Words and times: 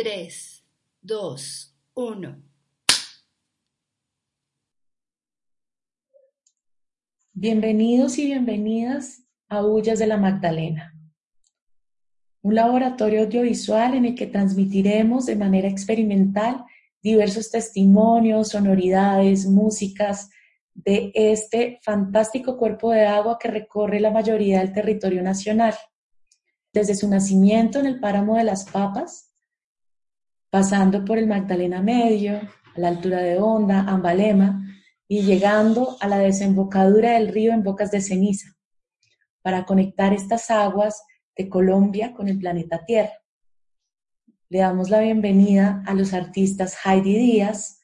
3, 0.00 0.64
2, 1.02 1.76
1. 1.94 2.42
Bienvenidos 7.32 8.16
y 8.18 8.26
bienvenidas 8.26 9.24
a 9.48 9.66
Hullas 9.66 9.98
de 9.98 10.06
la 10.06 10.16
Magdalena, 10.16 10.94
un 12.42 12.54
laboratorio 12.54 13.22
audiovisual 13.22 13.94
en 13.94 14.04
el 14.04 14.14
que 14.14 14.28
transmitiremos 14.28 15.26
de 15.26 15.34
manera 15.34 15.66
experimental 15.66 16.64
diversos 17.02 17.50
testimonios, 17.50 18.50
sonoridades, 18.50 19.46
músicas 19.46 20.30
de 20.74 21.10
este 21.12 21.80
fantástico 21.82 22.56
cuerpo 22.56 22.92
de 22.92 23.04
agua 23.04 23.36
que 23.36 23.48
recorre 23.48 23.98
la 23.98 24.12
mayoría 24.12 24.60
del 24.60 24.72
territorio 24.72 25.24
nacional. 25.24 25.74
Desde 26.72 26.94
su 26.94 27.08
nacimiento 27.08 27.80
en 27.80 27.86
el 27.86 27.98
páramo 27.98 28.36
de 28.36 28.44
las 28.44 28.64
Papas, 28.70 29.27
pasando 30.50 31.04
por 31.04 31.18
el 31.18 31.26
Magdalena 31.26 31.82
Medio, 31.82 32.40
a 32.76 32.80
la 32.80 32.88
altura 32.88 33.18
de 33.18 33.38
Honda, 33.38 33.80
Ambalema, 33.80 34.64
y 35.06 35.22
llegando 35.22 35.96
a 36.00 36.08
la 36.08 36.18
desembocadura 36.18 37.12
del 37.12 37.28
río 37.28 37.52
en 37.52 37.62
Bocas 37.62 37.90
de 37.90 38.00
Ceniza, 38.00 38.56
para 39.42 39.64
conectar 39.64 40.12
estas 40.12 40.50
aguas 40.50 41.02
de 41.36 41.48
Colombia 41.48 42.12
con 42.12 42.28
el 42.28 42.38
planeta 42.38 42.84
Tierra. 42.84 43.12
Le 44.50 44.58
damos 44.60 44.90
la 44.90 45.00
bienvenida 45.00 45.82
a 45.86 45.94
los 45.94 46.14
artistas 46.14 46.76
Heidi 46.84 47.16
Díaz, 47.16 47.80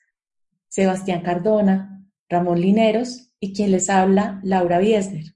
Sebastián 0.68 1.22
Cardona, 1.22 2.04
Ramón 2.28 2.60
Lineros 2.60 3.32
y 3.38 3.52
quien 3.52 3.70
les 3.70 3.90
habla, 3.90 4.40
Laura 4.42 4.78
Biesner. 4.78 5.33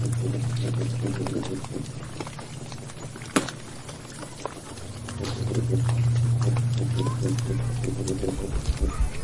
Thank 0.00 0.32
you. 9.12 9.17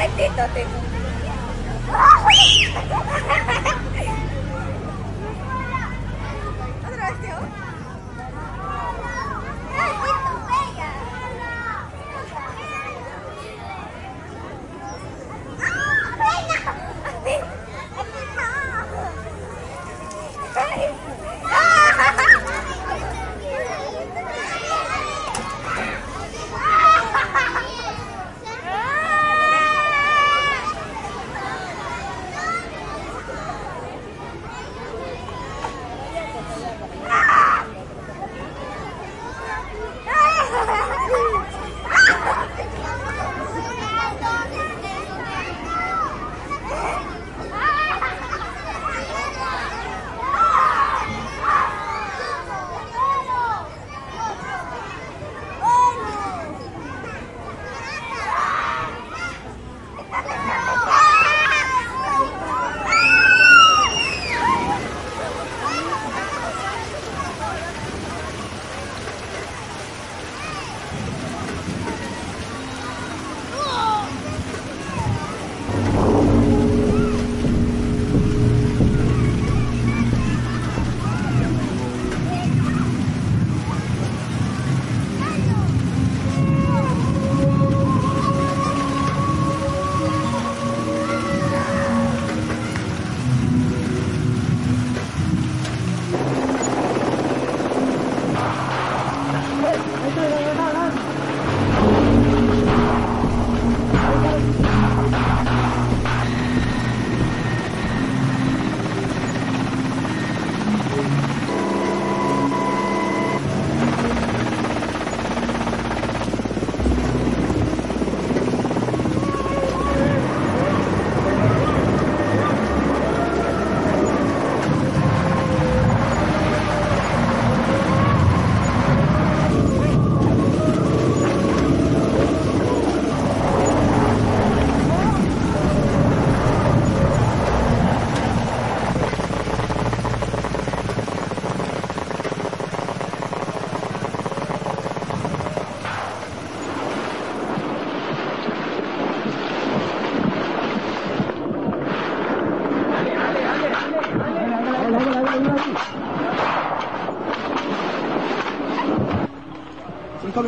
Ai, 0.00 0.08
tentou, 0.16 0.48
tentou. 0.54 0.80
Atrás, 6.86 7.18
teu. 7.20 7.36
Ai, 9.76 10.19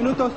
minutos. 0.02 0.31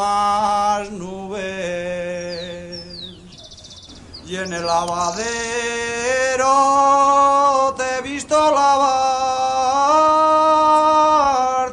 Mismas 0.00 0.90
nubes 0.92 1.40
y 4.26 4.36
en 4.36 4.52
el 4.52 4.64
lavadero 4.64 4.94
te 7.76 7.98
he 7.98 8.00
visto 8.00 8.34
lavar, 8.34 8.96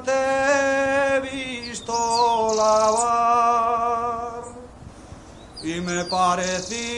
te 0.03 0.11
he 0.11 1.19
visto 1.21 2.53
lavar 2.57 4.43
y 5.63 5.79
me 5.81 6.03
pareciste 6.05 6.97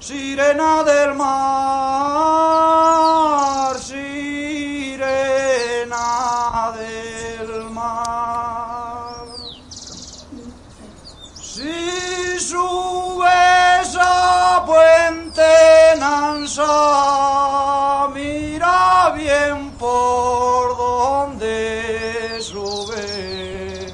sirena 0.00 0.82
del 0.82 1.14
mar, 1.14 2.13
Puente 14.66 15.42
Nansa, 15.98 16.66
mira 18.14 19.12
bien 19.14 19.70
por 19.78 20.76
donde 20.76 22.38
subes. 22.40 23.84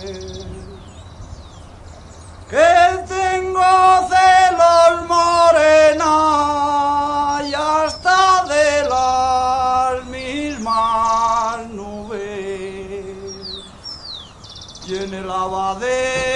Que 2.49 3.05
tengo 3.09 3.63
celos 4.11 5.07
morena 5.09 6.15
y 7.49 7.53
hasta 7.55 8.45
de 8.47 8.89
las 8.89 10.05
mismas 10.07 11.67
nubes 11.69 13.07
y 14.87 14.95
en 14.95 15.15
el 15.15 15.27
lavadero 15.27 16.30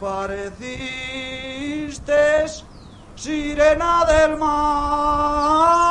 pareciste 0.00 0.60
sirena 3.14 4.04
del 4.06 4.38
mar, 4.38 5.89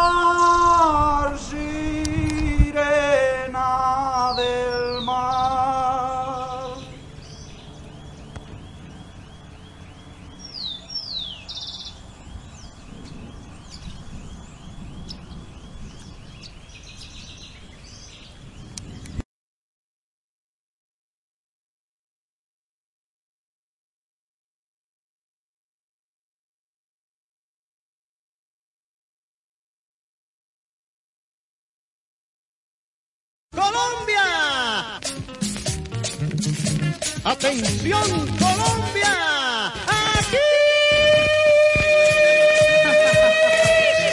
Atención 37.60 38.28
Colombia, 38.38 39.68
aquí 39.86 40.48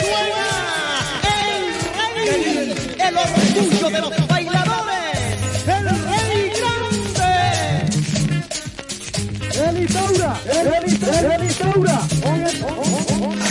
suena 0.03 0.47
el 1.31 1.63
rey, 2.27 2.75
el 2.99 3.15
orgullo 3.17 3.87
de 3.89 3.99
los 4.01 4.27
bailadores, 4.27 5.37
el 5.65 5.85
rey 6.09 6.51
grande. 6.59 7.31
Elitaura, 9.69 10.31
Elitaura, 11.35 11.97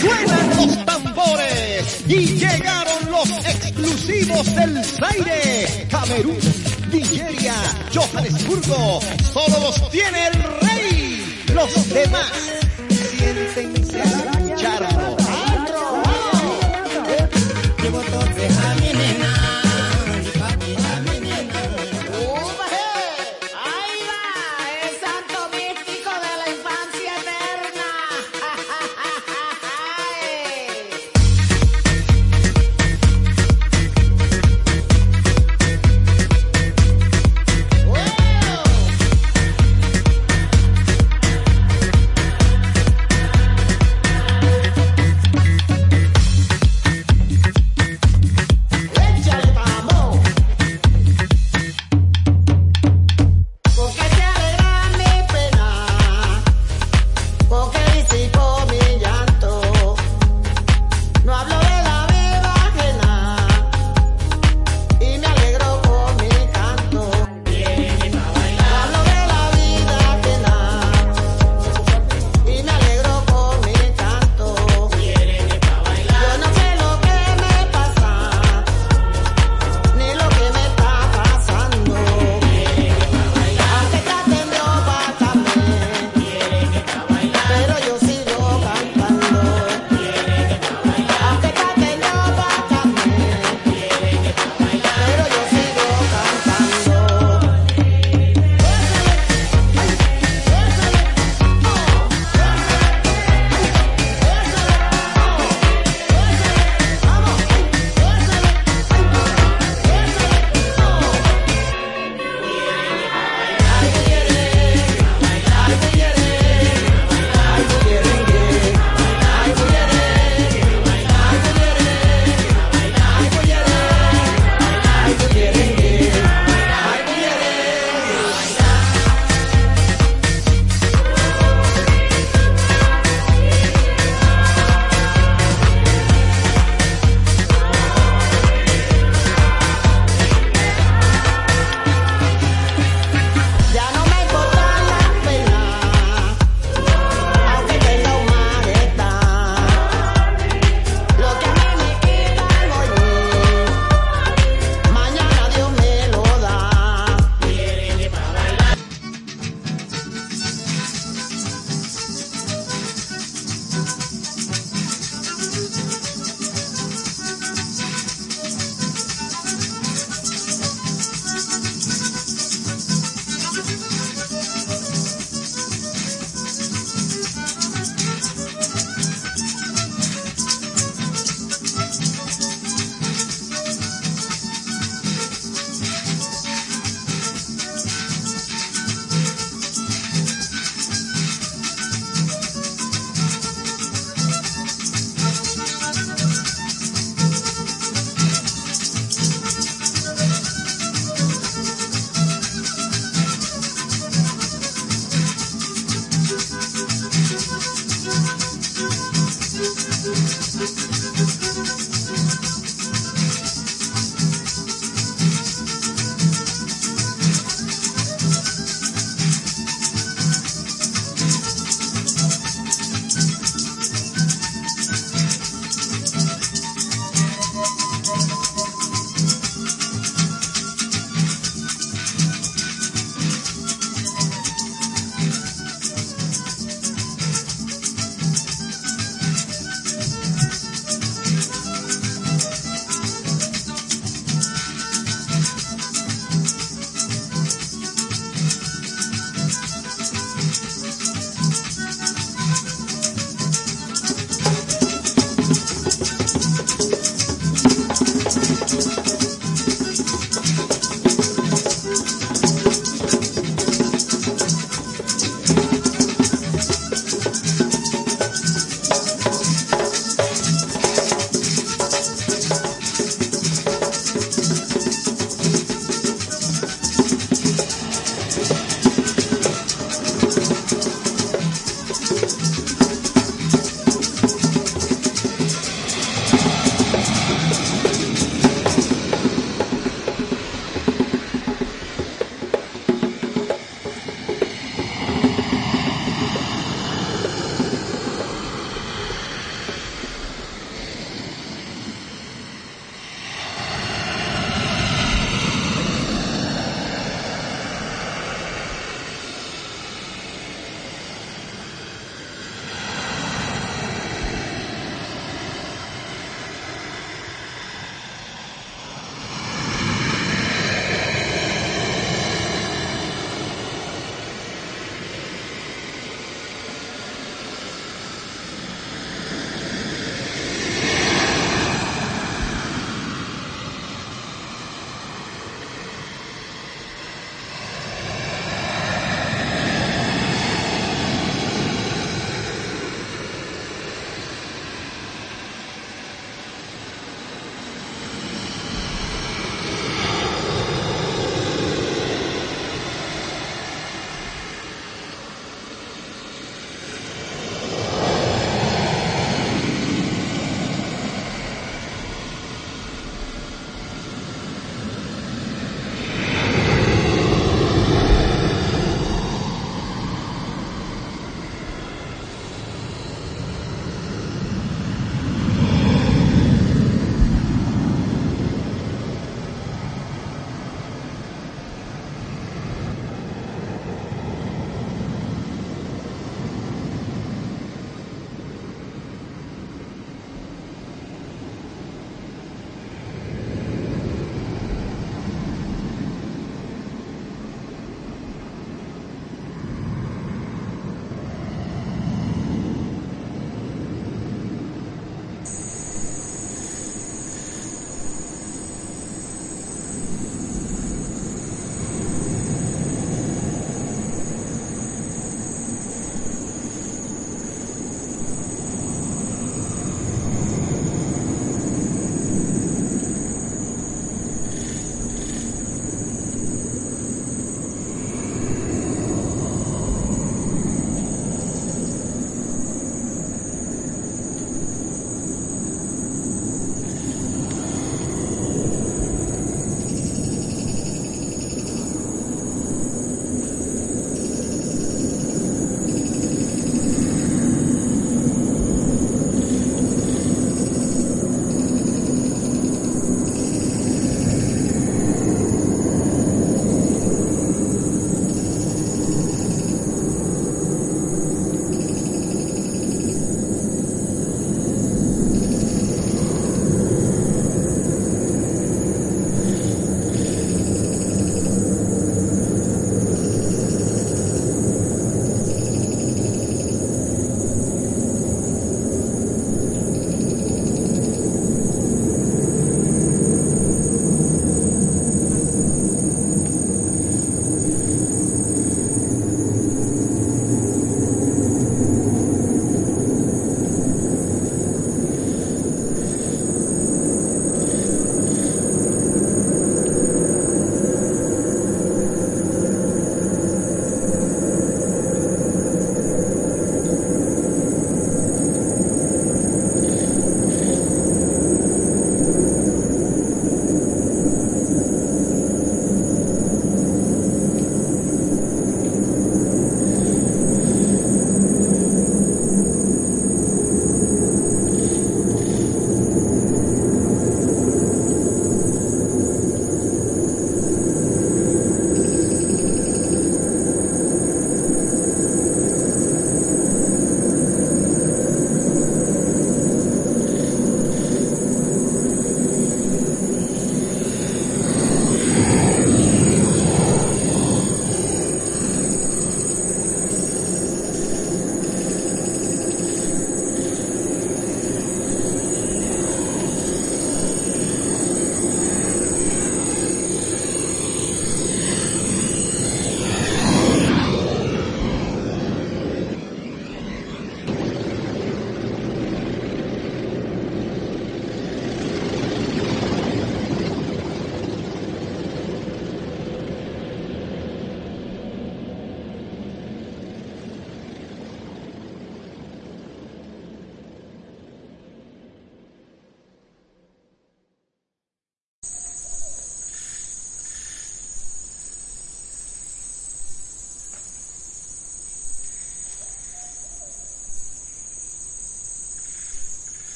Suenan 0.00 0.46
los 0.56 0.72
tambores 0.86 1.82
y 2.08 2.18
llegaron 2.38 3.10
los 3.10 3.28
exclusivos 3.44 4.54
del 4.54 4.82
Zaire, 4.84 5.86
Camerún, 5.90 6.38
Nigeria, 6.92 7.54
Johannesburgo. 7.92 9.00
Solo 9.32 9.60
los 9.60 9.90
tiene 9.90 10.26
el 10.28 10.42
rey. 10.60 11.44
Los 11.54 11.88
demás 11.88 12.32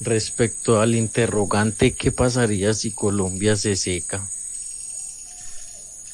Respecto 0.00 0.80
al 0.80 0.94
interrogante, 0.94 1.92
¿qué 1.92 2.12
pasaría 2.12 2.72
si 2.74 2.92
Colombia 2.92 3.56
se 3.56 3.76
seca? 3.76 4.24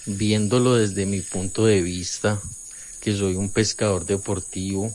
Viéndolo 0.07 0.77
desde 0.77 1.07
mi 1.07 1.21
punto 1.21 1.67
de 1.67 1.83
vista, 1.83 2.41
que 3.01 3.15
soy 3.17 3.35
un 3.35 3.51
pescador 3.51 4.07
deportivo, 4.07 4.91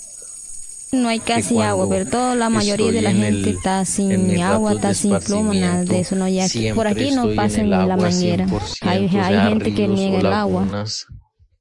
no 0.91 1.07
hay 1.07 1.19
casi 1.19 1.59
agua, 1.61 1.87
pero 1.87 2.09
toda 2.09 2.35
la 2.35 2.49
mayoría 2.49 2.91
de 2.91 3.01
la 3.01 3.11
gente 3.11 3.51
está 3.51 3.85
sin 3.85 4.41
agua, 4.41 4.73
está 4.73 4.95
sin 4.95 5.19
plomo, 5.19 5.53
nada 5.53 5.83
de 5.83 5.99
eso. 5.99 6.15
No, 6.15 6.27
ya 6.27 6.47
por 6.73 6.87
aquí 6.87 7.11
no 7.11 7.35
pasa 7.35 7.61
ni 7.61 7.69
la 7.69 7.95
manguera. 7.95 8.47
Hay, 8.81 9.07
hay 9.15 9.49
gente 9.49 9.73
que 9.73 9.87
niega 9.87 10.19
el 10.19 10.25
agua. 10.33 10.85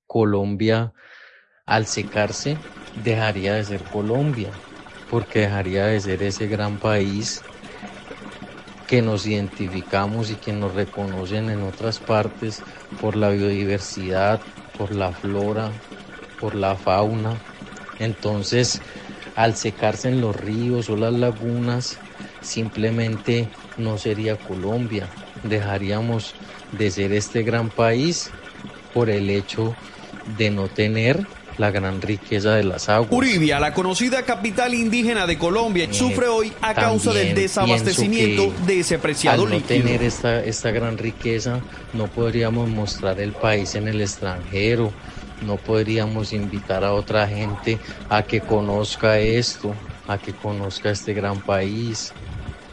Colombia, 0.06 0.94
al 1.66 1.86
secarse, 1.86 2.56
dejaría 3.04 3.54
de 3.54 3.64
ser 3.64 3.82
Colombia, 3.84 4.50
porque 5.08 5.40
dejaría 5.40 5.86
de 5.86 6.00
ser 6.00 6.22
ese 6.22 6.46
gran 6.46 6.78
país 6.78 7.42
que 8.86 9.02
nos 9.02 9.26
identificamos 9.26 10.30
y 10.30 10.36
que 10.36 10.52
nos 10.52 10.74
reconocen 10.74 11.50
en 11.50 11.62
otras 11.62 12.00
partes 12.00 12.64
por 12.98 13.16
la 13.16 13.28
biodiversidad, 13.30 14.40
por 14.72 14.94
la 14.94 15.12
flora, 15.12 15.74
por 16.38 16.54
la 16.54 16.76
fauna. 16.76 17.42
Entonces, 17.98 18.80
al 19.34 19.56
secarse 19.56 20.08
en 20.08 20.20
los 20.20 20.34
ríos 20.34 20.88
o 20.88 20.96
las 20.96 21.12
lagunas, 21.12 22.00
simplemente 22.40 23.50
no 23.76 23.98
sería 23.98 24.36
Colombia. 24.36 25.10
Dejaríamos 25.42 26.34
de 26.72 26.90
ser 26.90 27.12
este 27.12 27.42
gran 27.42 27.70
país 27.70 28.32
por 28.90 29.10
el 29.10 29.30
hecho 29.30 29.76
de 30.24 30.50
no 30.50 30.68
tener 30.68 31.26
la 31.58 31.70
gran 31.70 32.00
riqueza 32.00 32.54
de 32.54 32.64
las 32.64 32.88
aguas. 32.88 33.10
Uribia, 33.12 33.60
la 33.60 33.74
conocida 33.74 34.22
capital 34.22 34.74
indígena 34.74 35.26
de 35.26 35.36
Colombia, 35.36 35.84
eh, 35.84 35.92
sufre 35.92 36.28
hoy 36.28 36.52
a 36.62 36.72
causa 36.72 37.12
del 37.12 37.34
desabastecimiento 37.34 38.52
de 38.64 38.80
ese 38.80 38.98
preciado 38.98 39.44
al 39.44 39.50
no 39.50 39.60
tener 39.60 40.02
esta, 40.02 40.42
esta 40.42 40.70
gran 40.70 40.96
riqueza, 40.96 41.60
no 41.92 42.06
podríamos 42.06 42.68
mostrar 42.68 43.20
el 43.20 43.32
país 43.32 43.74
en 43.74 43.88
el 43.88 44.00
extranjero, 44.00 44.92
no 45.44 45.56
podríamos 45.56 46.32
invitar 46.32 46.84
a 46.84 46.94
otra 46.94 47.26
gente 47.26 47.78
a 48.08 48.22
que 48.22 48.40
conozca 48.40 49.18
esto, 49.18 49.74
a 50.06 50.18
que 50.18 50.32
conozca 50.32 50.90
este 50.90 51.12
gran 51.12 51.40
país, 51.40 52.12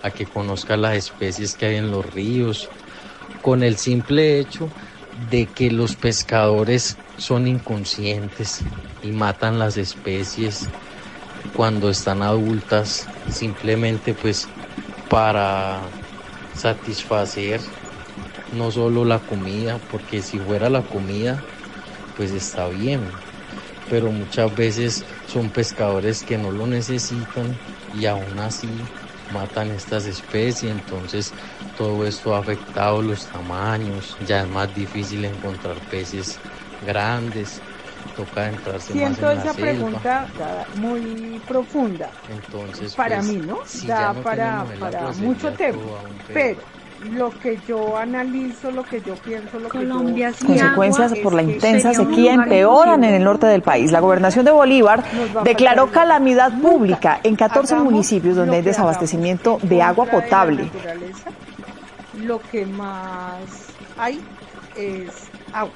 a 0.03 0.11
que 0.11 0.25
conozca 0.25 0.77
las 0.77 0.95
especies 0.95 1.55
que 1.55 1.65
hay 1.65 1.75
en 1.77 1.91
los 1.91 2.05
ríos, 2.13 2.69
con 3.41 3.63
el 3.63 3.77
simple 3.77 4.39
hecho 4.39 4.69
de 5.15 5.47
que 5.47 5.71
los 5.71 5.95
pescadores 5.95 6.99
son 7.17 7.47
inconscientes 7.47 8.65
y 9.01 9.11
matan 9.11 9.59
las 9.59 9.77
especies 9.77 10.69
cuando 11.53 11.89
están 11.89 12.21
adultas 12.21 13.09
simplemente 13.27 14.13
pues 14.13 14.49
para 15.07 15.89
satisfacer 16.53 17.61
no 18.51 18.71
solo 18.71 19.05
la 19.05 19.19
comida, 19.25 19.79
porque 19.79 20.21
si 20.21 20.39
fuera 20.39 20.69
la 20.69 20.83
comida 20.83 21.45
pues 22.13 22.31
está 22.31 22.67
bien, 22.67 23.21
pero 23.87 24.11
muchas 24.11 24.53
veces 24.53 25.05
son 25.25 25.51
pescadores 25.51 26.23
que 26.23 26.37
no 26.37 26.51
lo 26.51 26.67
necesitan 26.67 27.59
y 27.91 28.05
aún 28.05 28.39
así 28.39 28.89
matan 29.35 29.71
estas 29.71 30.05
especies, 30.05 30.71
entonces 30.71 31.33
todo 31.75 32.05
esto 32.05 32.33
ha 32.33 32.39
afectado 32.39 33.01
los 33.01 33.29
tamaños, 33.31 34.15
ya 34.19 34.41
es 34.41 34.47
más 34.47 34.73
difícil 34.73 35.25
encontrar 35.25 35.81
peces 35.81 36.41
grandes, 36.81 37.61
toca 38.13 38.47
entrarse 38.47 38.93
Siento 38.93 39.27
más 39.27 39.33
en 39.33 39.39
esa 39.39 39.47
la 39.47 39.53
pregunta 39.53 40.67
muy 40.73 41.43
profunda. 41.47 42.13
Entonces, 42.27 42.95
para 42.95 43.17
pues, 43.17 43.27
mí, 43.27 43.39
¿no? 43.39 43.59
si 43.65 43.87
da 43.87 44.13
no 44.13 44.23
para, 44.23 44.65
para 44.79 45.11
mucho 45.13 45.53
tema. 45.53 45.79
Pero 46.33 46.61
lo 47.11 47.29
que 47.29 47.59
yo 47.67 47.97
analizo, 47.97 48.71
lo 48.71 48.83
que 48.83 49.01
yo 49.01 49.15
pienso, 49.15 49.59
lo 49.59 49.69
Colombia 49.69 50.31
que 50.31 50.41
yo... 50.41 50.47
Consecuencias 50.47 51.13
por 51.21 51.33
la 51.33 51.43
intensa 51.43 51.93
sequía 51.93 52.33
empeoran 52.33 53.03
en 53.03 53.13
el 53.13 53.23
norte 53.23 53.47
del 53.47 53.61
país. 53.61 53.91
La 53.91 53.99
gobernación 53.99 54.45
de 54.45 54.51
Bolívar 54.51 55.03
declaró 55.43 55.91
calamidad 55.91 56.59
pública 56.59 57.19
en 57.23 57.35
14 57.35 57.75
hagamos 57.75 57.83
municipios 57.83 58.35
donde 58.35 58.57
hay 58.57 58.61
desabastecimiento 58.63 59.59
de 59.61 59.81
agua 59.81 60.05
de 60.05 60.11
potable. 60.11 60.71
lo 62.21 62.39
que 62.39 62.65
más 62.65 63.39
hay 63.97 64.21
es 64.75 65.09
agua. 65.53 65.73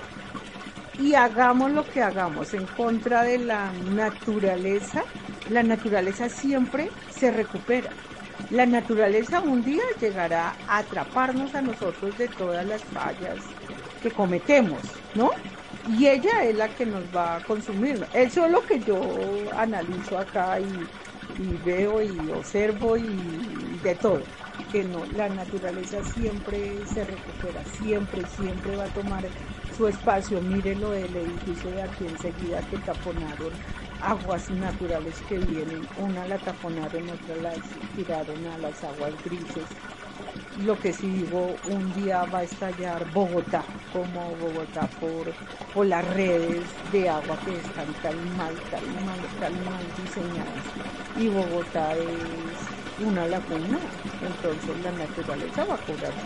Y 0.97 1.15
hagamos 1.15 1.71
lo 1.71 1.87
que 1.87 2.01
hagamos 2.01 2.53
en 2.53 2.65
contra 2.65 3.23
de 3.23 3.37
la 3.37 3.71
naturaleza, 3.93 5.03
la 5.49 5.63
naturaleza 5.63 6.27
siempre 6.27 6.89
se 7.09 7.31
recupera. 7.31 7.89
La 8.47 8.65
naturaleza 8.65 9.41
un 9.41 9.63
día 9.63 9.81
llegará 9.99 10.63
a 10.65 10.79
atraparnos 10.79 11.53
a 11.55 11.61
nosotros 11.61 12.17
de 12.17 12.29
todas 12.29 12.65
las 12.65 12.85
fallas 12.91 13.57
que 13.99 14.13
cometemos, 14.13 15.05
¿no? 15.13 15.31
Y 15.81 16.07
ella 16.07 16.43
es 16.45 16.55
la 16.55 16.73
que 16.73 16.85
nos 16.85 17.09
va 17.09 17.35
a 17.37 17.43
consumir. 17.45 18.09
Eso 18.11 18.45
es 18.45 18.51
lo 18.51 18.65
que 18.65 18.81
yo 18.83 19.51
analizo 19.55 20.17
acá 20.17 20.59
y, 20.61 20.91
veo 21.57 22.01
y 22.01 22.29
observo 22.29 22.97
y, 22.97 23.77
de 23.81 23.95
todo. 23.95 24.31
Que 24.67 24.83
no, 24.83 25.05
la 25.07 25.29
naturaleza 25.29 26.03
siempre 26.03 26.85
se 26.85 27.03
recupera, 27.05 27.65
siempre, 27.65 28.25
siempre 28.25 28.75
va 28.75 28.85
a 28.85 28.93
tomar 28.93 29.33
su 29.67 29.87
espacio. 29.87 30.41
Miren 30.41 30.79
lo 30.79 30.91
del 30.91 31.15
edificio 31.15 31.71
de 31.71 31.81
aquí 31.81 32.05
enseguida 32.05 32.65
que 32.67 32.77
taponaron 32.79 33.63
aguas 33.99 34.49
naturales 34.51 35.23
que 35.23 35.39
vienen. 35.39 35.91
Una 35.95 36.25
la 36.25 36.39
taponaron, 36.43 37.09
otra 37.09 37.35
la 37.35 37.59
tiraron 37.93 38.47
a 38.47 38.57
las 38.57 38.83
aguas 38.83 39.21
grises. 39.21 39.79
Lo 40.53 40.79
que 40.79 40.93
sí 40.93 41.09
digo, 41.09 41.59
un 41.63 41.93
día 41.93 42.25
va 42.25 42.39
a 42.39 42.43
estallar 42.43 43.05
Bogotá, 43.05 43.77
como 43.89 44.35
Bogotá 44.37 44.95
por, 44.97 45.37
por 45.71 45.85
las 45.87 46.05
redes 46.05 46.79
de 46.81 47.09
agua 47.09 47.41
que 47.41 47.57
están 47.57 47.95
tan 47.99 48.35
mal, 48.35 48.63
tan 48.69 49.03
mal, 49.03 49.29
tan 49.37 49.63
mal 49.67 49.93
diseñadas. 49.95 50.75
Y 51.13 51.27
Bogotá 51.29 51.97
es 51.97 52.75
una 52.95 53.27
laguna, 53.27 53.87
entonces 54.19 54.77
la 54.77 54.91
naturaleza 54.91 55.65
va 55.65 55.75
a 55.75 55.83
cobrar 55.83 56.17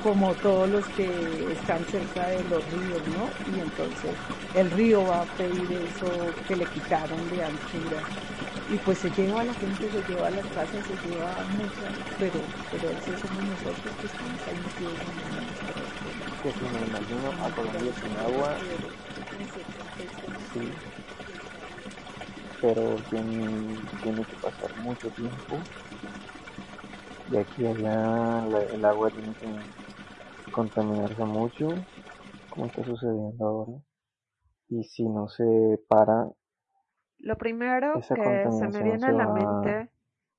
como 0.00 0.36
todos 0.36 0.68
los 0.68 0.90
que 0.90 1.52
están 1.52 1.86
cerca 1.86 2.28
de 2.28 2.44
los 2.44 2.66
ríos, 2.66 3.06
¿no? 3.06 3.38
Y 3.44 3.60
entonces 3.60 4.20
el 4.52 4.70
río 4.70 5.06
va 5.06 5.22
a 5.22 5.32
pedir 5.36 5.72
eso 5.72 6.38
que 6.44 6.56
le 6.56 6.68
quitaron 6.68 7.28
de 7.28 7.42
anchura. 7.42 8.08
Y 8.66 8.80
pues 8.80 8.98
se 9.00 9.12
lleva 9.12 9.40
a 9.42 9.44
la 9.44 9.54
gente, 9.54 9.90
se 9.90 10.04
lleva 10.04 10.28
a 10.28 10.30
las 10.30 10.50
casas, 10.50 10.86
se 10.86 10.98
lleva 10.98 11.40
a 11.40 11.46
pero, 12.16 12.52
pero 12.68 12.92
eso 12.92 13.16
somos 13.16 13.44
nosotros 13.44 13.96
que 13.96 14.06
estamos 14.06 14.46
ahí 14.48 14.56
metidos 14.58 15.02
que 16.42 16.52
si 16.52 16.66
me 16.66 16.82
imagino 16.82 17.28
a 17.42 17.50
Colombia 17.50 17.92
sin 17.94 18.16
agua, 18.18 18.62
sí, 20.36 20.82
pero 22.60 23.04
tiene, 23.10 23.88
tiene 24.02 24.26
que 24.26 24.36
pasar 24.36 24.74
mucho 24.74 25.10
tiempo. 25.10 25.68
De 27.24 27.40
aquí 27.40 27.66
allá 27.66 28.44
la- 28.46 28.64
el 28.74 28.84
agua 28.84 29.10
tiene 29.10 29.34
que 29.34 29.46
contaminarse 30.50 31.24
mucho, 31.24 31.88
como 32.48 32.66
está 32.68 32.84
sucediendo 32.84 33.46
ahora. 33.46 33.72
Y 34.68 34.84
si 34.84 35.08
no 35.08 35.28
se 35.28 35.44
para, 35.88 36.30
Lo 37.18 37.36
primero 37.36 38.08
que 38.14 38.50
se 38.50 38.68
me 38.68 38.82
viene 38.82 39.06
a 39.08 39.12
la 39.12 39.26
mente 39.28 39.90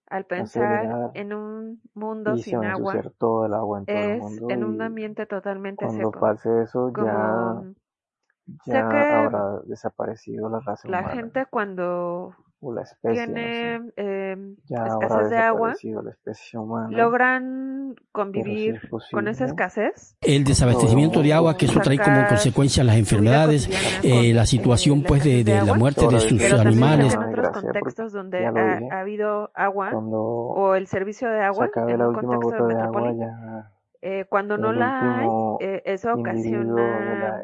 al 0.08 0.26
pensar 0.26 1.10
en 1.14 1.34
un 1.34 1.82
mundo 1.94 2.38
sin 2.38 2.64
agua 2.64 2.94
ensuciar 2.94 3.12
todo 3.12 3.46
el 3.46 3.54
agua 3.54 3.80
en 3.80 3.88
todo 3.88 4.08
el 4.08 4.14
es 4.14 4.22
mundo. 4.22 4.48
en 4.48 4.64
un 4.64 4.82
ambiente 4.82 5.26
totalmente 5.26 5.86
cuando 5.86 5.90
seco. 5.90 6.20
pase 6.20 6.64
eso 6.64 6.90
ya, 6.98 7.64
sé 8.60 8.72
ya 8.72 8.88
que 8.90 8.98
habrá 8.98 9.60
desaparecido 9.66 10.50
la 10.50 10.60
raza 10.62 10.88
la 10.88 11.04
humana 11.04 11.16
gente 11.16 11.46
cuando 11.48 12.36
o 12.62 12.74
la 12.74 12.84
especie, 12.84 13.28
no 13.28 13.34
sé. 13.34 13.34
tiene 13.34 13.76
em, 13.96 14.56
Ya 14.66 14.84
habrá 14.84 15.06
escasez 15.06 15.30
de 15.30 15.38
agua. 15.38 15.74
la 16.04 16.12
especie 16.12 16.60
humana. 16.60 16.98
logran 16.98 17.96
convivir 18.12 18.76
es 18.76 19.12
con 19.12 19.28
esa 19.28 19.46
escasez. 19.46 20.16
El 20.22 20.44
desabastecimiento 20.44 21.22
de 21.22 21.34
agua, 21.34 21.58
que 21.58 21.66
eso 21.66 21.80
trae 21.80 21.98
como 21.98 22.28
consecuencia 22.28 22.84
las 22.84 22.98
enfermedades, 22.98 23.70
eh, 24.04 24.34
la 24.34 24.44
eh, 24.44 24.48
situación 24.48 25.04
pues 25.04 25.24
de, 25.24 25.44
de 25.44 25.52
de 25.52 25.66
la 25.66 25.74
muerte 25.74 26.08
de 26.08 26.20
sus 26.20 26.42
pero 26.42 26.60
animales. 26.62 27.14
en 27.14 27.24
otros 27.24 27.50
contextos 27.50 28.14
donde 28.14 28.46
ha, 28.46 28.52
ha 28.92 29.00
habido 29.02 29.52
agua 29.54 29.90
Cuando 29.92 30.22
o 30.22 30.76
el 30.76 30.88
servicio 30.88 31.30
de 31.30 31.42
agua 31.42 31.70
en 31.76 32.02
un 32.02 32.14
contexto 32.14 32.64
gota 32.64 33.72
eh, 34.04 34.26
cuando 34.28 34.58
no 34.58 34.74
la 34.74 35.20
hay, 35.20 35.28
eh, 35.60 35.84
eso 35.86 36.14
ocasiona 36.14 36.74
humana 36.74 37.42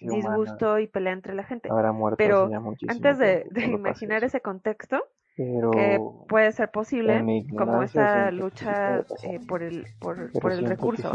disgusto 0.00 0.78
y 0.78 0.86
pelea 0.86 1.12
entre 1.12 1.34
la 1.34 1.44
gente. 1.44 1.68
habrá 1.70 1.92
muerto 1.92 2.16
hace 2.22 2.24
Pero 2.24 2.50
ya 2.50 2.62
antes 2.88 3.18
de, 3.18 3.46
imaginar 3.66 4.18
eso. 4.18 4.26
ese 4.26 4.40
contexto, 4.40 5.04
que 5.38 6.00
puede 6.28 6.50
ser 6.50 6.68
posible 6.70 7.44
como 7.56 7.82
esta 7.84 8.30
lucha 8.32 9.04
eh, 9.22 9.38
por 9.46 9.62
el 9.62 9.86
por, 10.00 10.32
por 10.32 10.50
el 10.50 10.66
recurso. 10.66 11.12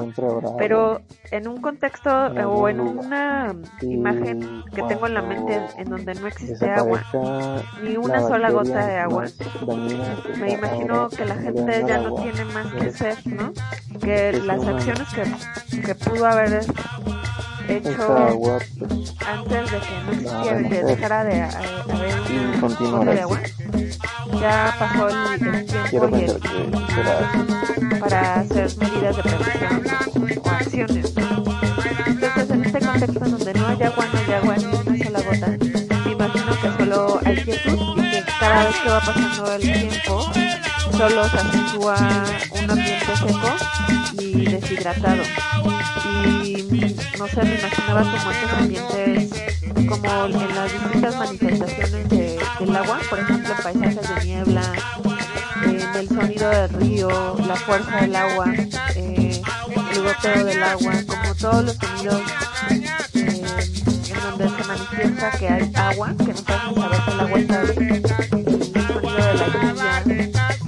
pero 0.57 1.01
en 1.31 1.47
un 1.47 1.61
contexto 1.61 2.09
o 2.27 2.69
en 2.69 2.79
una 2.79 3.53
imagen 3.81 4.63
que 4.73 4.81
tengo 4.83 5.07
en 5.07 5.13
la 5.13 5.21
mente 5.21 5.61
en 5.77 5.89
donde 5.89 6.13
no 6.15 6.27
existe 6.27 6.69
agua 6.69 7.03
ni 7.83 7.97
una 7.97 8.21
sola 8.21 8.49
gota 8.51 8.87
de 8.87 8.97
agua 8.97 9.25
me 10.39 10.53
imagino 10.53 11.09
que 11.09 11.25
la 11.25 11.35
gente 11.35 11.83
ya 11.85 11.97
no 11.97 12.15
tiene 12.15 12.45
más 12.45 12.73
que 12.73 12.87
hacer 12.87 13.17
no 13.27 13.51
que 13.99 14.31
las 14.31 14.65
acciones 14.65 15.07
que, 15.13 15.81
que 15.81 15.95
pudo 15.95 16.25
haber 16.27 16.61
hecho 17.67 18.59
antes 19.27 19.71
de 19.71 19.79
que 19.79 20.03
no 20.05 20.11
existiera 20.11 20.57
de 20.57 20.83
dejara 20.83 21.23
de 21.25 21.41
haber 21.41 22.93
una 22.93 23.13
de 23.13 23.21
agua 23.21 23.39
ya 24.39 24.75
pasó 24.79 25.09
el, 25.09 25.65
tiempo 25.65 26.09
y 26.17 26.23
el, 26.23 27.99
para 27.99 28.41
hacer 28.41 28.69
medidas 28.77 29.17
de 29.17 29.23
prevención 29.23 29.83
o 30.43 30.49
acciones. 30.49 31.13
Entonces, 32.05 32.49
en 32.49 32.65
este 32.65 32.79
contexto 32.79 33.19
donde 33.19 33.53
no 33.53 33.67
hay 33.67 33.83
agua, 33.83 34.05
no 34.11 34.19
hay 34.19 34.33
agua 34.33 34.55
ni 34.57 34.65
una 34.65 35.03
sola 35.03 35.21
gota, 35.21 35.47
me 36.05 36.11
imagino 36.11 36.61
que 36.61 36.77
solo 36.77 37.19
hay 37.25 37.35
quietud 37.37 37.97
y 37.97 38.11
que 38.11 38.23
cada 38.39 38.65
vez 38.65 38.75
que 38.75 38.89
va 38.89 38.99
pasando 38.99 39.53
el 39.53 39.61
tiempo, 39.61 40.31
solo 40.97 41.29
se 41.29 41.37
acentúa 41.37 41.95
un 42.51 42.71
ambiente 42.71 43.15
seco 43.17 43.55
y 44.19 44.45
deshidratado. 44.45 45.23
Y 46.43 46.95
no 47.17 47.27
sé, 47.27 47.43
me 47.43 47.55
imaginaba 47.55 48.01
como 48.01 48.31
estos 48.31 48.53
ambientes, 48.53 49.29
como 49.87 50.25
en 50.25 50.55
las 50.55 50.71
distintas 50.71 51.15
manifestaciones 51.17 52.09
de, 52.09 52.32
del 52.65 52.75
agua, 52.77 52.99
por 53.09 53.19
ejemplo, 53.19 53.53
paisajes 53.61 54.15
de 54.15 54.25
niebla, 54.25 54.61
en 55.63 55.95
el 55.95 56.07
sonido 56.07 56.49
del 56.49 56.69
río, 56.69 57.35
la 57.45 57.55
fuerza 57.55 57.97
del 57.97 58.15
agua, 58.15 58.53
eh, 58.95 59.41
el 59.91 60.03
goteo 60.03 60.45
del 60.45 60.63
agua, 60.63 60.93
como 61.05 61.35
todos 61.35 61.65
los 61.65 61.75
sonidos 61.75 62.21
eh, 63.15 63.43
en 64.07 64.21
donde 64.21 64.49
se 64.49 64.63
manifiesta 64.67 65.31
que 65.31 65.47
hay 65.49 65.71
agua, 65.75 66.13
que 66.17 66.27
nos 66.27 66.43
hacen 66.47 66.75
saber 66.75 67.01
que 67.03 67.11
el 67.11 67.19
agua 67.19 67.39
está 67.39 67.61
el 67.61 67.73
sonido 67.73 69.25
de 69.25 69.33
la 69.33 69.47
lluvia, 69.47 70.03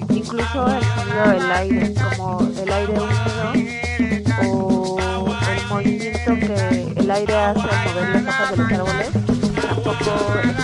incluso 0.10 0.68
el 0.68 0.84
sonido 0.84 1.30
del 1.30 1.52
aire, 1.52 1.94
como 1.94 2.52
el 2.62 2.74
aire 2.74 2.94
húmedo 2.94 3.54
o 4.52 4.98
el 5.50 5.68
movimiento 5.68 6.34
que 6.36 6.94
el 6.98 7.12
aire 7.12 7.36
hace 7.36 7.60
al 7.62 7.86
mover 7.86 8.22
las 8.22 8.42
hojas 8.42 8.52
de 8.52 8.58
los 8.58 8.90
árboles, 8.90 9.12
tampoco 9.62 10.55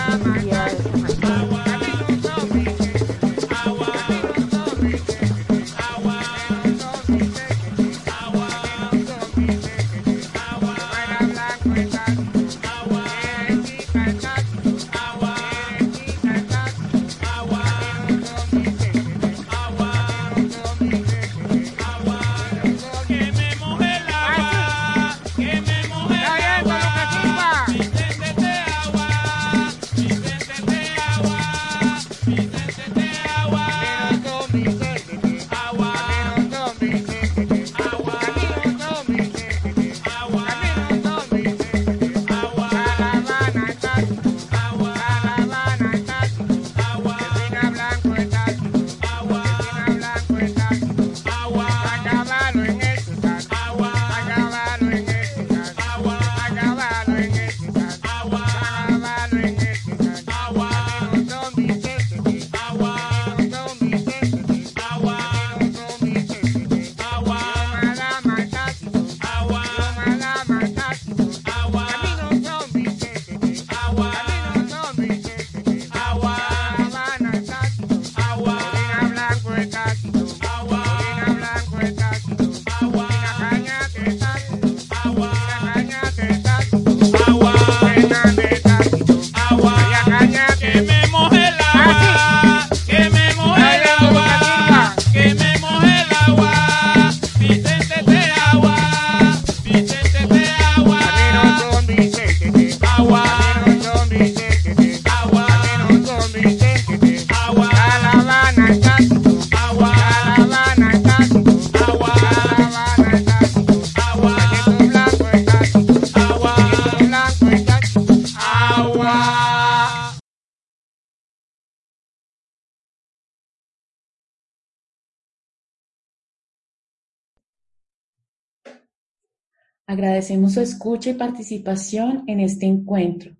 Agradecemos 129.92 130.54
su 130.54 130.60
escucha 130.62 131.10
y 131.10 131.14
participación 131.14 132.24
en 132.26 132.40
este 132.40 132.64
encuentro. 132.64 133.36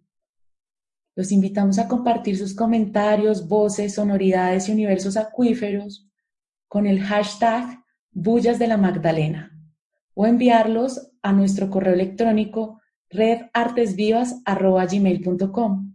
Los 1.16 1.32
invitamos 1.32 1.78
a 1.78 1.88
compartir 1.88 2.36
sus 2.36 2.54
comentarios, 2.54 3.48
voces, 3.48 3.94
sonoridades 3.94 4.68
y 4.68 4.72
universos 4.72 5.16
acuíferos 5.16 6.06
con 6.68 6.86
el 6.86 7.00
hashtag 7.00 7.82
Bullas 8.10 8.58
de 8.58 8.66
la 8.66 8.76
Magdalena 8.76 9.58
o 10.12 10.26
enviarlos 10.26 11.12
a 11.22 11.32
nuestro 11.32 11.70
correo 11.70 11.94
electrónico 11.94 12.82
redartesvivas.gmail.com. 13.08 15.94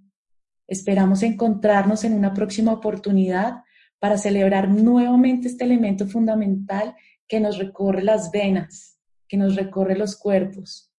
Esperamos 0.65 1.21
encontrarnos 1.21 2.03
en 2.03 2.13
una 2.13 2.33
próxima 2.33 2.73
oportunidad 2.73 3.61
para 3.99 4.17
celebrar 4.17 4.69
nuevamente 4.69 5.49
este 5.49 5.65
elemento 5.65 6.07
fundamental 6.07 6.95
que 7.27 7.39
nos 7.39 7.59
recorre 7.59 8.01
las 8.01 8.31
venas, 8.31 8.96
que 9.27 9.37
nos 9.37 9.55
recorre 9.55 9.97
los 9.97 10.15
cuerpos, 10.15 10.93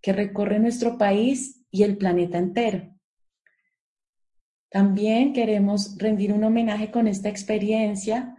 que 0.00 0.12
recorre 0.12 0.58
nuestro 0.58 0.98
país 0.98 1.64
y 1.70 1.82
el 1.82 1.96
planeta 1.96 2.38
entero. 2.38 2.94
También 4.70 5.32
queremos 5.32 5.96
rendir 5.98 6.32
un 6.32 6.44
homenaje 6.44 6.90
con 6.90 7.08
esta 7.08 7.28
experiencia 7.28 8.36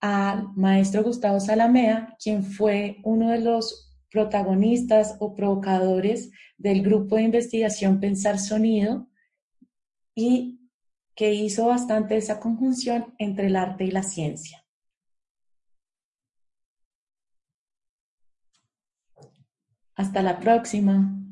al 0.00 0.52
maestro 0.54 1.02
Gustavo 1.02 1.40
Salamea, 1.40 2.16
quien 2.22 2.44
fue 2.44 2.98
uno 3.04 3.30
de 3.30 3.40
los 3.40 3.94
protagonistas 4.10 5.16
o 5.20 5.34
provocadores 5.34 6.30
del 6.58 6.82
grupo 6.82 7.16
de 7.16 7.22
investigación 7.22 8.00
Pensar 8.00 8.38
Sonido 8.38 9.08
y 10.14 10.60
que 11.14 11.32
hizo 11.32 11.66
bastante 11.66 12.16
esa 12.16 12.40
conjunción 12.40 13.14
entre 13.18 13.46
el 13.46 13.56
arte 13.56 13.84
y 13.84 13.90
la 13.90 14.02
ciencia. 14.02 14.63
Hasta 19.96 20.22
la 20.22 20.38
próxima. 20.38 21.23